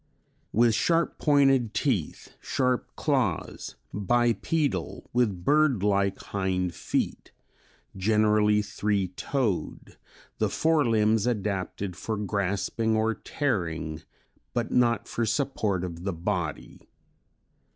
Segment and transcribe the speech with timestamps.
[0.51, 7.31] With sharp pointed teeth, sharp claws; bipedal, with bird like hind feet,
[7.95, 9.97] generally three toed;
[10.39, 14.01] the fore limbs adapted for grasping or tearing,
[14.55, 16.89] but not for support of the body.